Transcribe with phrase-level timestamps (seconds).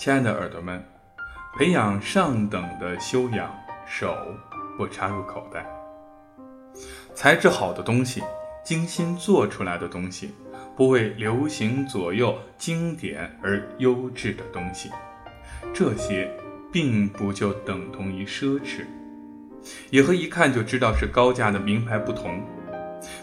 [0.00, 0.82] 亲爱的耳朵们，
[1.58, 3.54] 培养上等的修养，
[3.86, 4.16] 手
[4.74, 5.66] 不插入口袋。
[7.14, 8.22] 材质好的东西，
[8.64, 10.34] 精心做出来的东西，
[10.74, 14.90] 不为流行左右，经典而优质的东西，
[15.74, 16.34] 这些
[16.72, 18.86] 并不就等同于奢侈，
[19.90, 22.42] 也和一看就知道是高价的名牌不同。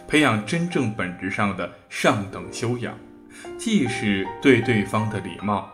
[0.08, 2.96] 培养真正本质上的上等修养，
[3.58, 5.74] 既是对对方的礼貌。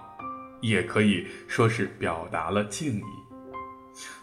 [0.64, 3.04] 也可以说是表达了敬意，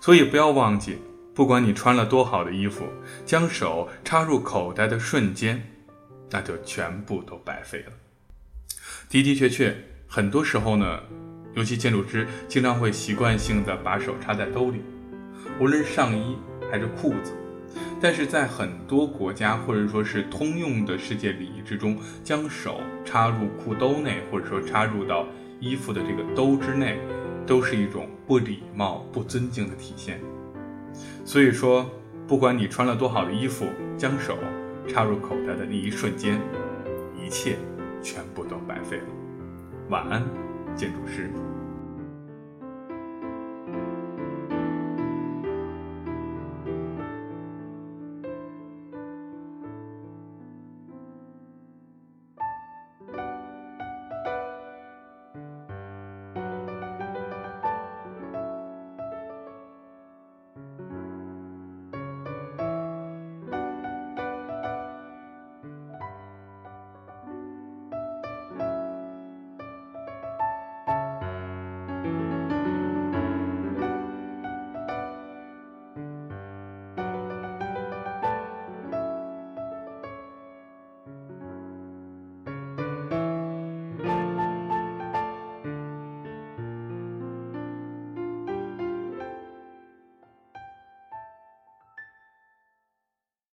[0.01, 0.97] 所以不要忘记，
[1.35, 2.87] 不管你穿了多好的衣服，
[3.27, 5.63] 将手插入口袋的瞬间，
[6.31, 7.93] 那就全部都白费了。
[9.11, 9.77] 的的确确，
[10.09, 11.01] 很多时候呢，
[11.55, 14.81] 尤其建筑师经常会习惯性的把手插在兜里，
[15.61, 16.39] 无论上衣
[16.73, 17.37] 还是裤子。
[18.01, 25.27] 但是在很多国家或者说是通用的世界礼仪之中，将手插入裤兜内，或者说插入到。
[25.61, 26.99] 衣服的这个兜之内，
[27.47, 30.19] 都是一种不礼貌、不尊敬的体现。
[31.25, 31.89] 所以说，
[32.27, 33.67] 不管你穿了多好的衣服，
[33.97, 34.37] 将手
[34.89, 36.41] 插入口袋的那一瞬间，
[37.15, 37.57] 一切
[38.03, 39.05] 全部都白费了。
[39.91, 40.25] 晚安，
[40.75, 41.31] 建筑师。